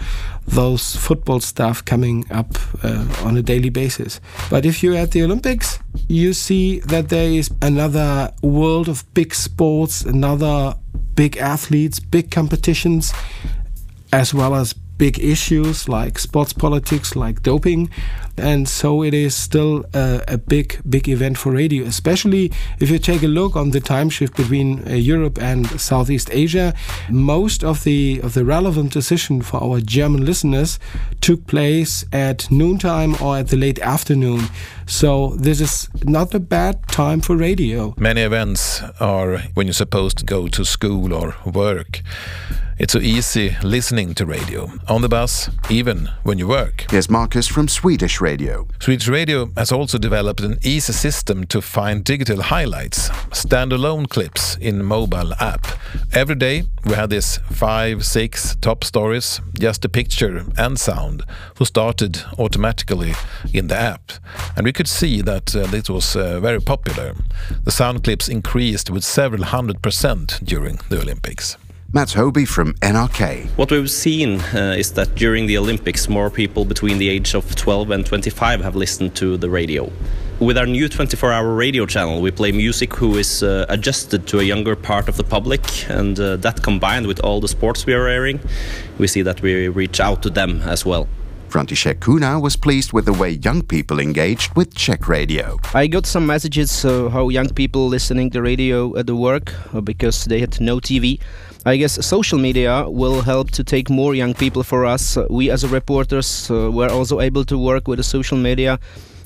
those 0.47 0.95
football 0.95 1.41
stuff 1.41 1.83
coming 1.83 2.25
up 2.31 2.55
uh, 2.83 3.05
on 3.23 3.35
a 3.35 3.41
daily 3.41 3.69
basis. 3.69 4.21
But 4.49 4.65
if 4.65 4.81
you're 4.81 4.95
at 4.95 5.11
the 5.11 5.23
Olympics, 5.23 5.79
you 6.07 6.33
see 6.33 6.79
that 6.79 7.09
there 7.09 7.29
is 7.29 7.49
another 7.61 8.31
world 8.41 8.89
of 8.89 9.11
big 9.13 9.33
sports, 9.33 10.01
another 10.03 10.75
big 11.15 11.37
athletes, 11.37 11.99
big 11.99 12.31
competitions, 12.31 13.13
as 14.11 14.33
well 14.33 14.55
as 14.55 14.73
big 14.97 15.19
issues 15.19 15.89
like 15.89 16.19
sports 16.19 16.53
politics, 16.53 17.15
like 17.15 17.41
doping. 17.43 17.89
And 18.37 18.67
so 18.67 19.03
it 19.03 19.13
is 19.13 19.35
still 19.35 19.85
a, 19.93 20.23
a, 20.27 20.37
big, 20.37 20.81
big 20.89 21.07
event 21.07 21.37
for 21.37 21.51
radio, 21.51 21.85
especially 21.85 22.51
if 22.79 22.89
you 22.89 22.99
take 22.99 23.23
a 23.23 23.27
look 23.27 23.55
on 23.55 23.71
the 23.71 23.79
time 23.79 24.09
shift 24.09 24.35
between 24.35 24.87
uh, 24.87 24.93
Europe 24.93 25.39
and 25.39 25.79
Southeast 25.79 26.29
Asia. 26.31 26.73
Most 27.09 27.63
of 27.63 27.83
the 27.83 28.19
of 28.23 28.33
the 28.33 28.43
relevant 28.43 28.91
decision 28.91 29.41
for 29.41 29.61
our 29.63 29.79
German 29.79 30.25
listeners 30.25 30.79
took 31.21 31.45
place 31.47 32.05
at 32.11 32.49
noontime 32.49 33.15
or 33.21 33.37
at 33.37 33.49
the 33.49 33.57
late 33.57 33.79
afternoon. 33.79 34.41
So 34.85 35.35
this 35.37 35.61
is 35.61 35.89
not 36.03 36.33
a 36.33 36.39
bad 36.39 36.87
time 36.87 37.21
for 37.21 37.37
radio. 37.37 37.93
Many 37.97 38.21
events 38.21 38.81
are 38.99 39.39
when 39.53 39.67
you're 39.67 39.73
supposed 39.73 40.17
to 40.17 40.25
go 40.25 40.47
to 40.47 40.65
school 40.65 41.13
or 41.13 41.35
work. 41.45 42.01
It's 42.79 42.93
so 42.93 42.99
easy 42.99 43.55
listening 43.63 44.15
to 44.15 44.25
radio 44.25 44.67
on 44.89 45.01
the 45.01 45.07
bus, 45.07 45.49
even 45.69 46.09
when 46.23 46.39
you 46.39 46.47
work. 46.47 46.85
Here's 46.89 47.09
Marcus 47.09 47.47
from 47.47 47.67
Swedish 47.67 48.19
Radio. 48.23 48.65
Swedish 48.79 49.09
Radio 49.09 49.51
has 49.57 49.71
also 49.73 49.97
developed 49.97 50.39
an 50.39 50.57
easy 50.63 50.93
system 50.93 51.45
to 51.47 51.61
find 51.61 52.05
digital 52.05 52.41
highlights, 52.41 53.09
standalone 53.31 54.07
clips 54.07 54.55
in 54.61 54.81
mobile 54.81 55.33
app. 55.41 55.67
Every 56.13 56.35
day 56.35 56.63
we 56.85 56.93
had 56.93 57.09
this 57.09 57.39
five, 57.51 58.05
six 58.05 58.55
top 58.61 58.85
stories, 58.85 59.41
just 59.59 59.83
a 59.83 59.89
picture 59.89 60.45
and 60.57 60.79
sound, 60.79 61.23
who 61.57 61.65
started 61.65 62.23
automatically 62.39 63.13
in 63.53 63.67
the 63.67 63.75
app. 63.75 64.13
And 64.55 64.63
we 64.65 64.71
could 64.71 64.87
see 64.87 65.21
that 65.21 65.53
uh, 65.53 65.67
this 65.67 65.89
was 65.89 66.15
uh, 66.15 66.39
very 66.39 66.61
popular. 66.61 67.15
The 67.65 67.71
sound 67.71 68.05
clips 68.05 68.29
increased 68.29 68.89
with 68.89 69.03
several 69.03 69.43
hundred 69.43 69.81
percent 69.81 70.39
during 70.43 70.79
the 70.87 71.01
Olympics. 71.01 71.57
Mats 71.95 72.15
Hobie 72.15 72.47
from 72.47 72.73
NRK. 72.81 73.45
What 73.55 73.69
we've 73.69 73.87
seen 73.87 74.41
uh, 74.41 74.73
is 74.75 74.93
that 74.93 75.13
during 75.13 75.45
the 75.45 75.59
Olympics, 75.59 76.09
more 76.09 76.31
people 76.31 76.65
between 76.65 76.97
the 76.97 77.07
age 77.07 77.35
of 77.35 77.55
12 77.55 77.91
and 77.91 78.03
25 78.03 78.61
have 78.61 78.75
listened 78.75 79.13
to 79.17 79.37
the 79.37 79.47
radio. 79.47 79.91
With 80.39 80.57
our 80.57 80.65
new 80.65 80.89
24 80.89 81.31
hour 81.31 81.53
radio 81.53 81.85
channel, 81.85 82.19
we 82.19 82.31
play 82.31 82.51
music 82.51 82.95
who 82.95 83.17
is 83.17 83.43
uh, 83.43 83.67
adjusted 83.69 84.25
to 84.29 84.39
a 84.39 84.43
younger 84.43 84.75
part 84.75 85.07
of 85.07 85.17
the 85.17 85.23
public, 85.23 85.61
and 85.87 86.19
uh, 86.19 86.37
that 86.37 86.63
combined 86.63 87.05
with 87.05 87.19
all 87.19 87.39
the 87.39 87.47
sports 87.47 87.85
we 87.85 87.93
are 87.93 88.07
airing, 88.07 88.39
we 88.97 89.05
see 89.05 89.21
that 89.21 89.43
we 89.43 89.67
reach 89.67 89.99
out 89.99 90.23
to 90.23 90.31
them 90.31 90.61
as 90.63 90.83
well. 90.83 91.07
František 91.53 91.99
Kuna 92.01 92.39
was 92.39 92.55
pleased 92.55 92.93
with 92.93 93.05
the 93.05 93.13
way 93.13 93.37
young 93.45 93.61
people 93.61 93.99
engaged 93.99 94.55
with 94.55 94.73
Czech 94.73 95.07
radio. 95.07 95.59
I 95.75 95.85
got 95.85 96.07
some 96.07 96.25
messages 96.25 96.83
uh, 96.83 97.09
how 97.09 97.29
young 97.29 97.49
people 97.49 97.87
listening 97.87 98.31
to 98.31 98.41
radio 98.41 98.97
at 98.97 99.05
the 99.05 99.15
work 99.15 99.53
uh, 99.71 99.79
because 99.79 100.25
they 100.25 100.39
had 100.39 100.59
no 100.59 100.79
TV. 100.79 101.19
I 101.65 101.77
guess 101.77 102.05
social 102.05 102.37
media 102.39 102.89
will 102.89 103.21
help 103.21 103.51
to 103.51 103.63
take 103.63 103.89
more 103.89 104.13
young 104.13 104.33
people 104.33 104.63
for 104.63 104.85
us. 104.85 105.17
We 105.29 105.49
as 105.49 105.65
reporters 105.65 106.51
uh, 106.51 106.69
were 106.69 106.89
also 106.89 107.21
able 107.21 107.45
to 107.45 107.57
work 107.57 107.87
with 107.87 107.99
the 107.99 108.03
social 108.03 108.37
media 108.37 108.79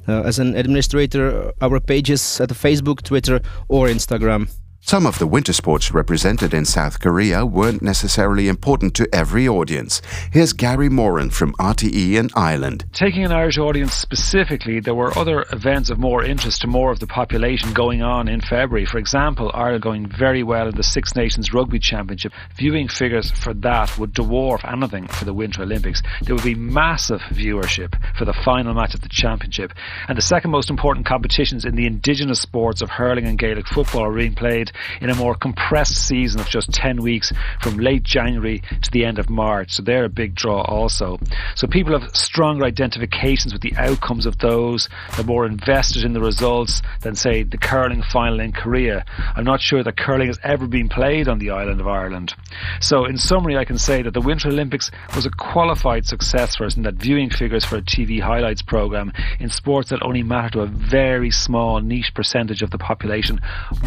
uh, 0.08 0.22
as 0.22 0.38
an 0.38 0.56
administrator, 0.56 1.52
our 1.62 1.80
pages 1.80 2.40
at 2.40 2.50
Facebook, 2.50 3.02
Twitter 3.02 3.42
or 3.70 3.88
Instagram. 3.88 4.50
Some 4.88 5.06
of 5.06 5.20
the 5.20 5.28
winter 5.28 5.52
sports 5.52 5.92
represented 5.92 6.54
in 6.54 6.64
South 6.64 7.02
Korea 7.02 7.46
weren't 7.46 7.82
necessarily 7.82 8.48
important 8.48 8.94
to 8.94 9.10
every 9.14 9.46
audience. 9.46 10.02
Here's 10.32 10.54
Gary 10.54 10.88
Moran 10.88 11.30
from 11.30 11.52
RTE 11.56 12.14
in 12.14 12.30
Ireland. 12.38 12.86
Taking 12.94 13.26
an 13.26 13.34
Irish 13.34 13.58
audience 13.58 13.94
specifically, 13.94 14.80
there 14.80 14.96
were 14.96 15.12
other 15.18 15.46
events 15.52 15.90
of 15.90 16.00
more 16.00 16.24
interest 16.24 16.62
to 16.62 16.68
more 16.68 16.90
of 16.90 17.02
the 17.02 17.06
population 17.06 17.74
going 17.74 18.02
on 18.02 18.30
in 18.30 18.40
February. 18.40 18.86
For 18.86 18.98
example, 18.98 19.52
Ireland 19.54 19.84
going 19.84 20.08
very 20.08 20.42
well 20.42 20.70
in 20.70 20.78
the 20.78 20.84
Six 20.84 21.18
Nations 21.18 21.54
Rugby 21.54 21.80
Championship. 21.80 22.32
Viewing 22.56 22.88
figures 22.88 23.30
for 23.30 23.54
that 23.56 23.98
would 23.98 24.14
dwarf 24.14 24.64
anything 24.72 25.08
for 25.08 25.26
the 25.26 25.34
Winter 25.34 25.64
Olympics. 25.64 26.02
There 26.22 26.34
would 26.34 26.46
be 26.46 26.56
massive 26.56 27.20
viewership 27.34 27.94
for 28.18 28.24
the 28.24 28.32
final 28.46 28.74
match 28.74 28.94
of 28.94 29.02
the 29.02 29.10
championship. 29.10 29.74
And 30.08 30.18
the 30.18 30.22
second 30.22 30.52
most 30.52 30.70
important 30.70 31.06
competitions 31.06 31.66
in 31.66 31.76
the 31.76 31.88
indigenous 31.88 32.40
sports 32.40 32.82
of 32.82 32.90
hurling 32.90 33.26
and 33.26 33.38
Gaelic 33.38 33.68
football 33.68 34.06
are 34.06 34.16
being 34.16 34.34
played 34.34 34.72
in 35.02 35.10
a 35.10 35.16
more 35.16 35.36
compressed 35.36 35.96
season 36.08 36.40
of 36.40 36.48
just 36.48 36.72
10 36.72 37.02
weeks 37.02 37.32
from 37.62 37.78
late 37.78 38.04
January 38.04 38.62
to 38.82 38.92
the 38.92 39.06
end 39.06 39.20
of 39.20 39.30
March. 39.30 39.74
So 39.74 39.84
they're 39.84 40.06
a 40.06 40.10
big 40.10 40.36
draw 40.36 40.62
also. 40.62 41.20
So 41.56 41.68
people 41.68 41.98
have 41.98 42.16
stronger 42.16 42.66
identifications 42.66 43.54
with 43.54 43.62
the 43.62 43.76
outcomes 43.78 44.26
of 44.26 44.38
those. 44.40 44.90
They're 45.16 45.26
more 45.26 45.46
invested 45.46 46.04
in 46.04 46.14
the 46.14 46.22
results 46.22 46.82
than, 47.02 47.16
say, 47.16 47.44
the 47.44 47.58
curling 47.58 48.04
final 48.04 48.40
in 48.40 48.52
Korea. 48.52 49.06
I'm 49.36 49.44
not 49.44 49.62
sure 49.62 49.84
that 49.84 49.98
curling 49.98 50.28
has 50.28 50.40
ever 50.44 50.68
been 50.68 50.90
played 50.90 51.28
on 51.28 51.40
the 51.40 51.52
island 51.52 51.82
of 51.82 51.88
Ireland. 51.88 52.34
So, 52.80 53.06
in 53.06 53.18
summary, 53.18 53.58
I 53.58 53.66
can 53.66 53.78
say 53.78 54.02
that 54.02 54.14
the 54.14 54.22
Winter 54.22 54.50
Olympics 54.50 54.92
was 55.16 55.26
a 55.26 55.32
qualified 55.32 56.06
success 56.06 56.56
for 56.56 56.66
us 56.66 56.78
in 56.78 56.84
that 56.84 56.96
viewing 56.96 57.30
figures 57.30 57.66
for 57.66 57.78
a 57.78 57.82
TV 57.82 58.22
highlights 58.22 58.62
programme 58.62 59.14
in 59.40 59.50
sports 59.50 59.90
that 59.90 60.04
only 60.04 60.24
matter 60.24 60.50
to 60.50 60.62
a 60.62 60.68
very 60.68 61.32
small 61.32 61.80
niche 61.80 62.14
percentage 62.14 62.62
of 62.62 62.72
the 62.72 62.78
population 62.78 63.40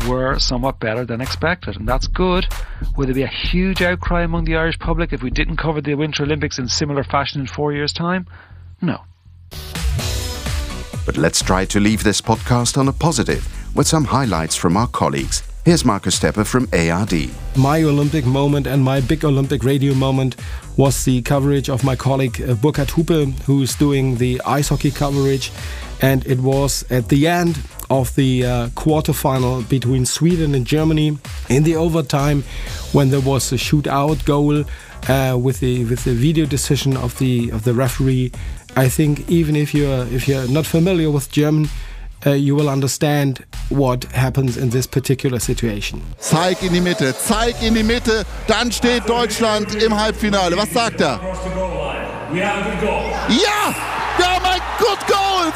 were 0.09 0.39
somewhat 0.39 0.80
better 0.81 1.05
than 1.05 1.21
expected, 1.21 1.77
and 1.77 1.87
that's 1.87 2.07
good. 2.07 2.47
Will 2.97 3.07
there 3.07 3.15
be 3.15 3.23
a 3.23 3.29
huge 3.29 3.83
outcry 3.83 4.23
among 4.23 4.45
the 4.45 4.57
Irish 4.57 4.79
public 4.79 5.13
if 5.13 5.23
we 5.23 5.31
didn't 5.31 5.57
cover 5.57 5.81
the 5.81 5.95
Winter 5.95 6.25
Olympics 6.25 6.59
in 6.59 6.67
similar 6.67 7.05
fashion 7.05 7.43
in 7.43 7.47
four 7.47 7.73
years' 7.73 7.93
time? 7.93 8.27
No. 8.81 9.01
But 11.07 11.17
let's 11.17 11.43
try 11.43 11.65
to 11.67 11.81
leave 11.81 12.03
this 12.03 12.21
podcast 12.21 12.77
on 12.79 12.89
a 12.89 12.93
positive 12.93 13.47
with 13.77 13.87
some 13.87 14.05
highlights 14.05 14.57
from 14.57 14.77
our 14.77 14.89
colleagues. 14.89 15.43
Here's 15.65 15.85
Markus 15.85 16.15
Stepper 16.15 16.45
from 16.45 16.69
ARD. 16.73 17.29
My 17.55 17.83
Olympic 17.83 18.25
moment 18.25 18.67
and 18.67 18.83
my 18.83 19.01
big 19.03 19.25
Olympic 19.25 19.63
radio 19.63 19.93
moment 19.93 20.37
was 20.77 21.05
the 21.05 21.21
coverage 21.21 21.69
of 21.69 21.85
my 21.85 21.95
colleague 21.95 22.41
uh, 22.41 22.55
Burkhard 22.55 22.89
Hupe, 22.89 23.39
who's 23.43 23.75
doing 23.75 24.17
the 24.17 24.41
ice 24.47 24.71
hockey 24.71 24.91
coverage. 24.91 25.53
And 26.01 26.27
it 26.27 26.41
was 26.41 26.91
at 26.91 27.11
the 27.11 27.27
end 27.27 27.59
of 27.91 28.15
the 28.15 28.47
uh, 28.47 28.69
quarterfinal 28.69 29.69
between 29.69 30.07
Sweden 30.07 30.55
and 30.55 30.65
Germany 30.65 31.19
in 31.49 31.65
the 31.65 31.77
overtime 31.77 32.45
when 32.93 33.11
there 33.11 33.21
was 33.21 33.53
a 33.53 33.57
shootout 33.57 34.25
goal 34.25 34.65
uh, 35.09 35.37
with 35.37 35.61
the 35.61 35.85
with 35.85 36.05
the 36.05 36.15
video 36.15 36.47
decision 36.47 36.97
of 36.97 37.19
the 37.19 37.51
of 37.51 37.65
the 37.65 37.75
referee. 37.75 38.33
I 38.77 38.89
think 38.89 39.29
even 39.29 39.57
if 39.57 39.75
you're 39.75 40.07
if 40.07 40.29
you're 40.29 40.49
not 40.49 40.67
familiar 40.67 41.11
with 41.11 41.31
German, 41.33 41.69
uh, 42.27 42.31
you 42.31 42.55
will 42.55 42.69
understand 42.69 43.45
what 43.71 44.05
happens 44.13 44.57
in 44.57 44.71
this 44.71 44.87
particular 44.87 45.41
situation. 45.41 46.01
Zeig 46.21 46.63
in 46.63 46.73
die 46.73 46.81
Mitte, 46.81 47.13
zeig 47.13 47.61
in 47.63 47.75
die 47.75 47.83
Mitte, 47.83 48.25
dann 48.47 48.71
steht 48.71 49.09
Deutschland 49.09 49.75
im 49.83 49.93
Halbfinale. 49.93 50.57
Was 50.57 50.71
sagt 50.73 51.01
er? 51.01 51.21
Ja! 53.29 54.00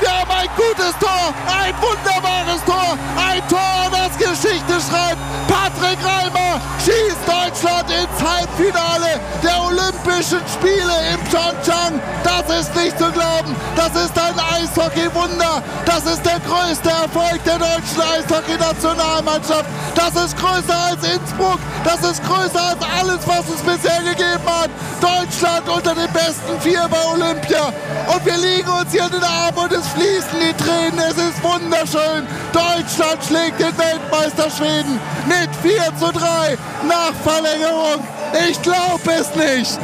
Wir 0.01 0.11
haben 0.11 0.31
ein 0.31 0.49
gutes 0.57 0.95
Tor! 0.99 1.35
Ein 1.47 1.75
wunderbares 1.81 2.65
Tor! 2.65 2.99
Ein 3.17 3.43
Tor, 3.49 3.91
das 3.91 4.19
Geschichte 4.19 4.75
schreibt! 4.81 5.19
Patrick 5.49 5.99
Reimer 6.05 6.61
schießt 6.85 7.23
Deutschland 7.27 7.91
ins 7.91 8.23
Halbfinale 8.23 9.21
der 9.43 9.63
Olympischen 9.63 10.41
Spiele 10.49 10.95
im 11.13 11.24
Pyeongchang. 11.35 12.01
Das 12.23 12.61
ist 12.61 12.75
nicht 12.77 12.97
zu 12.99 13.11
glauben. 13.11 13.55
Das 13.75 13.91
ist 14.01 14.17
ein 14.17 14.39
Eishockey-Wunder. 14.39 15.63
Das 15.85 16.07
ist 16.07 16.25
der 16.25 16.39
größte 16.41 16.89
Erfolg 16.89 17.43
der 17.45 17.59
deutschen 17.59 18.01
Eishockey-Nationalmannschaft. 18.01 19.67
Das 19.95 20.15
ist 20.25 20.37
größer 20.37 20.79
als 20.91 21.03
Innsbruck. 21.03 21.59
Das 21.83 22.09
ist 22.09 22.23
größer 22.25 22.63
als 22.63 22.79
alles, 23.01 23.27
was 23.27 23.49
es 23.49 23.63
bisher 23.63 24.01
gegeben 24.03 24.47
hat. 24.47 24.71
Deutschland 25.01 25.69
unter 25.69 25.95
den 25.95 26.13
besten 26.13 26.61
vier 26.61 26.87
bei 26.89 27.05
Olympia. 27.13 27.73
Und 28.15 28.25
wir 28.25 28.37
liegen 28.37 28.69
uns 28.69 28.93
hier 28.93 29.07
in 29.07 29.13
den 29.13 29.25
Armen 29.25 29.59
und 29.59 29.73
es 29.73 29.87
fließen 29.89 30.39
die 30.39 30.55
Tränen. 30.63 30.99
Es 31.01 31.19
ist 31.19 31.43
wunderschön. 31.43 32.27
Deutschland 32.53 33.19
schlägt 33.27 33.59
den 33.59 33.77
Weltmeister 33.77 34.51
Schweden 34.51 35.01
mit 35.27 35.51
4 35.63 35.83
zu 35.99 36.13
3 36.13 36.57
nach 36.89 37.13
Verlängerung. 37.25 38.07
Ich 38.49 38.61
glaube 38.63 39.13
es 39.13 39.35
nicht. 39.35 39.81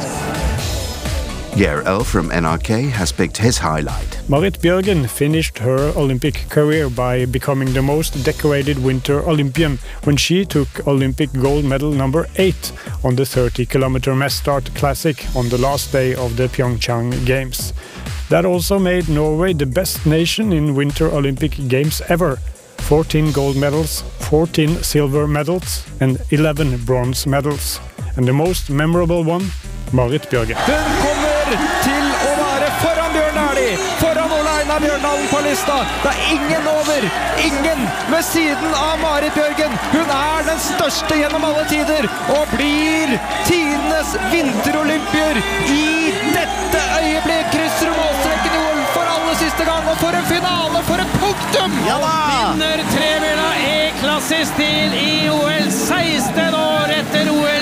Geir 1.57 1.83
L 1.85 2.03
from 2.03 2.29
NRK 2.29 2.89
has 2.91 3.11
picked 3.11 3.37
his 3.37 3.57
highlight. 3.57 4.19
Marit 4.29 4.61
Bjørgen 4.61 5.07
finished 5.07 5.57
her 5.59 5.91
Olympic 5.97 6.49
career 6.49 6.89
by 6.89 7.25
becoming 7.25 7.73
the 7.73 7.81
most 7.81 8.23
decorated 8.23 8.77
Winter 8.77 9.19
Olympian 9.27 9.77
when 10.05 10.17
she 10.17 10.45
took 10.45 10.87
Olympic 10.87 11.29
gold 11.33 11.65
medal 11.65 11.91
number 11.91 12.25
8 12.37 12.71
on 13.03 13.15
the 13.15 13.25
30 13.25 13.65
kilometer 13.65 14.15
mass 14.15 14.33
start 14.33 14.73
classic 14.75 15.25
on 15.35 15.49
the 15.49 15.57
last 15.57 15.91
day 15.91 16.15
of 16.15 16.37
the 16.37 16.47
Pyeongchang 16.47 17.25
Games. 17.25 17.73
That 18.29 18.45
also 18.45 18.79
made 18.79 19.09
Norway 19.09 19.53
the 19.53 19.65
best 19.65 20.05
nation 20.05 20.53
in 20.53 20.73
Winter 20.73 21.11
Olympic 21.11 21.51
Games 21.67 22.01
ever. 22.07 22.37
14 22.77 23.33
gold 23.33 23.57
medals, 23.57 24.03
14 24.29 24.83
silver 24.83 25.27
medals, 25.27 25.85
and 25.99 26.17
11 26.31 26.85
bronze 26.85 27.27
medals. 27.27 27.81
And 28.15 28.25
the 28.25 28.33
most 28.33 28.69
memorable 28.69 29.23
one, 29.23 29.51
Marit 29.91 30.29
Bjørgen. 30.29 31.10
Kommer 31.51 31.81
til 31.83 32.05
å 32.23 32.33
være 32.37 32.67
foran 32.79 33.11
Bjørn 33.11 33.35
Dæhlie, 33.35 33.71
foran 33.99 34.31
Ole 34.31 34.51
Einar 34.61 34.79
Bjørndalen 34.79 35.25
på 35.27 35.41
lista. 35.43 35.81
Det 36.03 36.13
er 36.13 36.29
ingen 36.31 36.67
over, 36.71 37.07
ingen 37.43 37.81
ved 38.13 38.23
siden 38.23 38.75
av 38.77 39.01
Marit 39.01 39.35
Bjørgen. 39.35 39.75
Hun 39.91 40.13
er 40.15 40.45
den 40.47 40.61
største 40.63 41.17
gjennom 41.19 41.43
alle 41.49 41.65
tider, 41.67 42.07
og 42.37 42.53
blir 42.55 43.11
tidenes 43.49 44.15
vinterolympier 44.31 45.41
i 45.67 46.13
dette 46.37 46.85
øyeblikk. 47.01 47.51
Krysser 47.51 47.91
målstreken 47.97 48.55
i 48.55 48.63
OL 48.69 48.81
for 48.95 49.11
aller 49.17 49.39
siste 49.43 49.67
gang, 49.67 49.91
og 49.91 49.99
for 49.99 50.21
en 50.21 50.29
finale, 50.31 50.85
for 50.87 51.03
et 51.03 51.17
punktum! 51.19 51.79
Ja 51.89 51.99
da! 52.05 52.15
Vinner 52.31 52.85
tremila 52.93 53.51
E-klassestil 53.73 54.95
i 55.03 55.11
OL 55.35 55.67
16 55.67 56.61
år 56.61 56.95
etter 57.01 57.27
hadde. 57.27 57.60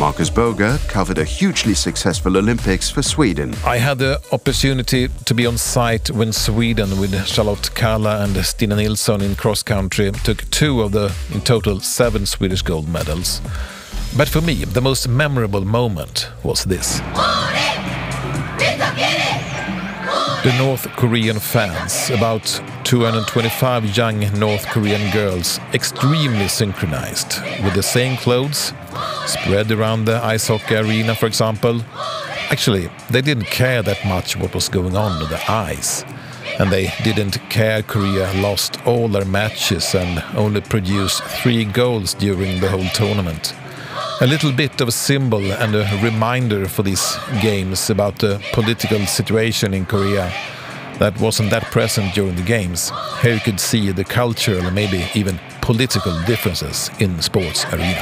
Marcus 0.00 0.30
Boger 0.30 0.78
covered 0.86 1.18
a 1.18 1.24
hugely 1.24 1.74
successful 1.74 2.36
Olympics 2.36 2.88
for 2.88 3.02
Sweden. 3.02 3.52
I 3.64 3.78
had 3.78 3.98
the 3.98 4.22
opportunity 4.30 5.08
to 5.24 5.34
be 5.34 5.44
on 5.44 5.58
site 5.58 6.08
when 6.10 6.32
Sweden, 6.32 7.00
with 7.00 7.26
Charlotte 7.26 7.74
Kalla 7.74 8.22
and 8.22 8.36
Stina 8.44 8.76
Nilsson 8.76 9.20
in 9.22 9.34
cross 9.34 9.64
country, 9.64 10.12
took 10.12 10.48
two 10.50 10.82
of 10.82 10.92
the 10.92 11.12
in 11.34 11.40
total 11.40 11.80
seven 11.80 12.26
Swedish 12.26 12.62
gold 12.62 12.88
medals. 12.88 13.40
But 14.16 14.28
for 14.28 14.40
me, 14.40 14.64
the 14.64 14.80
most 14.80 15.08
memorable 15.08 15.64
moment 15.64 16.28
was 16.44 16.62
this. 16.62 17.00
The 20.44 20.56
North 20.56 20.88
Korean 20.90 21.40
fans, 21.40 22.10
about 22.10 22.44
225 22.84 23.96
young 23.96 24.20
North 24.38 24.64
Korean 24.66 25.10
girls, 25.10 25.58
extremely 25.74 26.46
synchronized, 26.46 27.42
with 27.64 27.74
the 27.74 27.82
same 27.82 28.16
clothes, 28.16 28.72
spread 29.26 29.72
around 29.72 30.04
the 30.04 30.24
ice 30.24 30.46
hockey 30.46 30.76
arena, 30.76 31.16
for 31.16 31.26
example. 31.26 31.82
Actually, 32.50 32.88
they 33.10 33.20
didn't 33.20 33.46
care 33.46 33.82
that 33.82 34.04
much 34.06 34.36
what 34.36 34.54
was 34.54 34.68
going 34.68 34.96
on 34.96 35.10
on 35.10 35.28
the 35.28 35.50
ice. 35.50 36.04
And 36.60 36.70
they 36.70 36.92
didn't 37.02 37.38
care 37.50 37.82
Korea 37.82 38.32
lost 38.34 38.86
all 38.86 39.08
their 39.08 39.24
matches 39.24 39.92
and 39.96 40.22
only 40.36 40.60
produced 40.60 41.20
three 41.24 41.64
goals 41.64 42.14
during 42.14 42.60
the 42.60 42.70
whole 42.70 42.88
tournament. 42.94 43.54
A 44.20 44.26
little 44.26 44.50
bit 44.50 44.80
of 44.80 44.88
a 44.88 44.92
symbol 44.92 45.52
and 45.52 45.76
a 45.76 45.88
reminder 46.02 46.66
for 46.66 46.82
these 46.82 47.16
games 47.40 47.88
about 47.88 48.18
the 48.18 48.44
political 48.52 49.06
situation 49.06 49.72
in 49.72 49.86
Korea 49.86 50.32
that 50.98 51.16
wasn't 51.20 51.50
that 51.50 51.62
present 51.70 52.14
during 52.14 52.34
the 52.34 52.42
games. 52.42 52.90
Here 53.22 53.34
you 53.34 53.40
could 53.40 53.60
see 53.60 53.92
the 53.92 54.02
cultural 54.02 54.66
and 54.66 54.74
maybe 54.74 55.06
even 55.14 55.38
political 55.60 56.20
differences 56.24 56.90
in 56.98 57.16
the 57.16 57.22
sports 57.22 57.64
arena. 57.66 57.94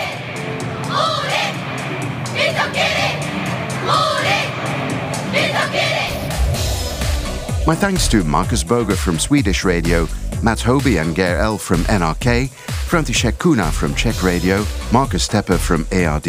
My 7.66 7.74
thanks 7.74 8.08
to 8.08 8.24
Marcus 8.24 8.64
Boger 8.64 8.96
from 8.96 9.18
Swedish 9.18 9.66
Radio, 9.66 10.08
Matt 10.42 10.60
Hobie 10.60 10.98
and 10.98 11.14
Geir 11.14 11.36
L 11.36 11.58
from 11.58 11.80
NRK, 11.80 12.50
František 12.86 13.40
Kuna 13.40 13.72
from 13.72 13.96
Czech 13.96 14.22
Radio, 14.22 14.64
Marcus 14.92 15.24
Stepper 15.24 15.58
from 15.58 15.84
ARD, 15.90 16.28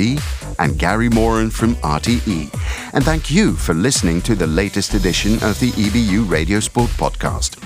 and 0.57 0.79
Gary 0.79 1.07
Moran 1.07 1.51
from 1.51 1.75
RTE. 1.75 2.49
And 2.93 3.05
thank 3.05 3.29
you 3.29 3.53
for 3.53 3.75
listening 3.75 4.23
to 4.23 4.33
the 4.33 4.47
latest 4.47 4.95
edition 4.95 5.33
of 5.35 5.59
the 5.59 5.69
EBU 5.73 6.27
Radio 6.27 6.59
Sport 6.59 6.89
podcast. 6.97 7.57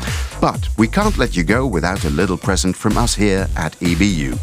But 0.41 0.67
we 0.77 0.89
can't 0.89 1.17
let 1.17 1.37
you 1.37 1.43
go 1.43 1.65
without 1.65 2.03
a 2.03 2.09
little 2.09 2.37
present 2.37 2.75
from 2.75 2.97
us 2.97 3.15
here 3.15 3.47
at 3.55 3.79
EBU. 3.79 4.37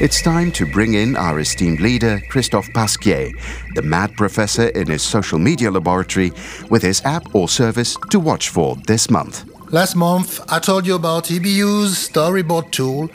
It's 0.00 0.22
time 0.22 0.50
to 0.52 0.64
bring 0.64 0.94
in 0.94 1.14
our 1.14 1.40
esteemed 1.40 1.80
leader, 1.80 2.22
Christophe 2.30 2.72
Pasquier, 2.72 3.32
the 3.74 3.82
mad 3.82 4.16
professor 4.16 4.68
in 4.68 4.86
his 4.86 5.02
social 5.02 5.38
media 5.38 5.70
laboratory, 5.70 6.32
with 6.70 6.80
his 6.80 7.02
app 7.04 7.34
or 7.34 7.50
service 7.50 7.98
to 8.08 8.18
watch 8.18 8.48
for 8.48 8.76
this 8.86 9.10
month. 9.10 9.49
Last 9.72 9.94
month, 9.94 10.40
I 10.50 10.58
told 10.58 10.84
you 10.84 10.96
about 10.96 11.26
EBU's 11.26 11.94
storyboard 12.08 12.72
tool, 12.72 13.08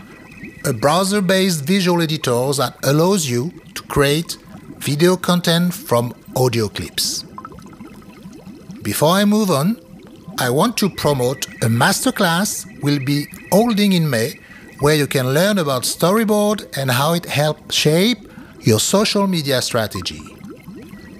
a 0.64 0.72
browser 0.72 1.20
based 1.20 1.66
visual 1.66 2.02
editor 2.02 2.54
that 2.54 2.78
allows 2.84 3.30
you 3.30 3.52
to 3.74 3.84
create 3.84 4.38
video 4.78 5.18
content 5.18 5.74
from 5.74 6.14
audio 6.34 6.70
clips. 6.70 7.24
Before 8.84 9.10
I 9.10 9.26
move 9.26 9.52
on, 9.52 9.76
I 10.40 10.50
want 10.50 10.78
to 10.78 10.90
promote 10.90 11.46
a 11.62 11.68
masterclass 11.68 12.66
we'll 12.82 13.04
be 13.04 13.28
holding 13.52 13.92
in 13.92 14.10
May 14.10 14.40
where 14.80 14.96
you 14.96 15.08
can 15.08 15.34
learn 15.34 15.58
about 15.58 15.84
storyboard 15.84 16.78
and 16.78 16.90
how 16.90 17.12
it 17.12 17.26
helps 17.26 17.76
shape 17.76 18.32
your 18.62 18.80
social 18.80 19.28
media 19.28 19.62
strategy. 19.62 20.22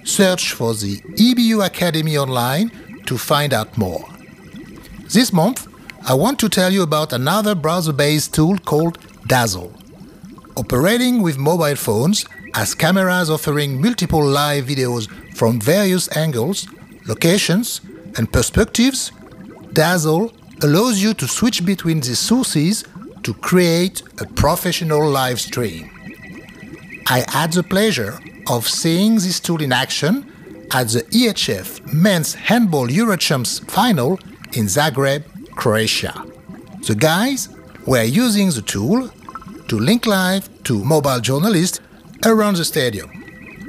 Search 0.02 0.52
for 0.52 0.72
the 0.72 0.96
EBU 1.18 1.66
Academy 1.66 2.16
online 2.16 2.70
to 3.04 3.18
find 3.18 3.52
out 3.52 3.76
more. 3.76 4.15
This 5.08 5.32
month, 5.32 5.68
I 6.04 6.14
want 6.14 6.40
to 6.40 6.48
tell 6.48 6.72
you 6.72 6.82
about 6.82 7.12
another 7.12 7.54
browser 7.54 7.92
based 7.92 8.34
tool 8.34 8.58
called 8.58 8.98
Dazzl. 9.28 9.70
Operating 10.56 11.22
with 11.22 11.38
mobile 11.38 11.76
phones 11.76 12.26
as 12.54 12.74
cameras 12.74 13.30
offering 13.30 13.80
multiple 13.80 14.24
live 14.24 14.64
videos 14.64 15.08
from 15.36 15.60
various 15.60 16.14
angles, 16.16 16.66
locations, 17.06 17.82
and 18.16 18.32
perspectives, 18.32 19.12
Dazzl 19.72 20.32
allows 20.64 21.00
you 21.00 21.14
to 21.14 21.28
switch 21.28 21.64
between 21.64 22.00
these 22.00 22.18
sources 22.18 22.84
to 23.22 23.32
create 23.34 24.02
a 24.20 24.26
professional 24.26 25.08
live 25.08 25.40
stream. 25.40 25.88
I 27.06 27.24
had 27.28 27.52
the 27.52 27.62
pleasure 27.62 28.18
of 28.50 28.66
seeing 28.66 29.14
this 29.14 29.38
tool 29.38 29.62
in 29.62 29.72
action 29.72 30.32
at 30.72 30.88
the 30.88 31.02
EHF 31.02 31.92
Men's 31.92 32.34
Handball 32.34 32.88
Eurochamps 32.88 33.70
final 33.70 34.18
in 34.56 34.66
Zagreb, 34.66 35.24
Croatia. 35.54 36.14
The 36.86 36.94
guys 36.94 37.50
were 37.86 38.02
using 38.02 38.50
the 38.50 38.62
tool 38.62 39.10
to 39.68 39.78
link 39.78 40.06
live 40.06 40.48
to 40.64 40.82
mobile 40.82 41.20
journalists 41.20 41.80
around 42.24 42.56
the 42.56 42.64
stadium. 42.64 43.10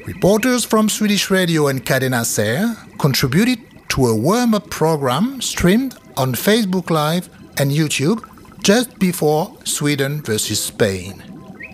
Reporters 0.05 0.63
from 0.63 0.87
Swedish 0.87 1.29
Radio 1.29 1.67
and 1.67 1.85
Cadena 1.85 2.23
Ser 2.23 2.75
contributed 2.99 3.59
to 3.89 4.07
a 4.07 4.15
warm 4.15 4.53
up 4.53 4.69
program 4.69 5.41
streamed 5.41 5.97
on 6.15 6.33
Facebook 6.33 6.89
Live 6.89 7.29
and 7.59 7.71
YouTube 7.71 8.23
just 8.63 8.97
before 8.97 9.57
Sweden 9.65 10.21
versus 10.21 10.63
Spain. 10.63 11.21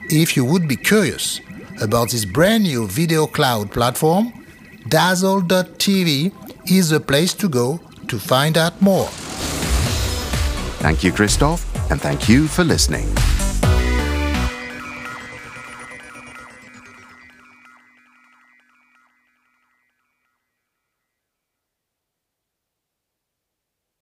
If 0.10 0.36
you 0.36 0.44
would 0.46 0.68
be 0.68 0.76
curious 0.76 1.40
about 1.82 2.10
this 2.10 2.26
brand 2.26 2.64
new 2.64 2.88
video 2.88 3.28
cloud 3.28 3.72
platform, 3.72 4.34
Dazzl.tv 4.90 6.34
is 6.72 6.90
the 6.90 7.00
place 7.00 7.34
to 7.36 7.48
go 7.48 7.80
to 8.08 8.20
find 8.20 8.58
out 8.58 8.80
more. 8.82 9.08
Thank 10.80 11.04
you, 11.04 11.12
Christoph, 11.12 11.64
and 11.92 12.02
thank 12.02 12.28
you 12.28 12.48
for 12.48 12.64
listening. 12.64 13.08